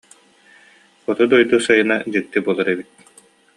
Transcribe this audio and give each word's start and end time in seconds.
Хоту 1.05 1.23
дойду 1.31 1.57
сайына 1.67 1.95
дьикти 2.13 2.37
буолар 2.45 2.67
эбит 2.73 2.89